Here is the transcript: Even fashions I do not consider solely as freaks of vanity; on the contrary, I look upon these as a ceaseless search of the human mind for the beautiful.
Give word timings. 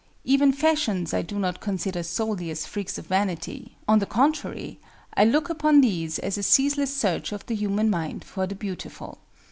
Even 0.23 0.51
fashions 0.51 1.13
I 1.13 1.21
do 1.21 1.37
not 1.37 1.59
consider 1.59 2.01
solely 2.01 2.49
as 2.49 2.65
freaks 2.65 2.97
of 2.97 3.05
vanity; 3.05 3.77
on 3.87 3.99
the 3.99 4.07
contrary, 4.07 4.79
I 5.13 5.25
look 5.25 5.47
upon 5.47 5.81
these 5.81 6.17
as 6.17 6.39
a 6.39 6.41
ceaseless 6.41 6.91
search 6.91 7.31
of 7.31 7.45
the 7.45 7.53
human 7.53 7.91
mind 7.91 8.23
for 8.23 8.47
the 8.47 8.55
beautiful. 8.55 9.19